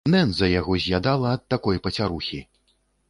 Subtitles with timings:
[0.11, 2.39] Нэндза яго заядала ад такой пацярухі.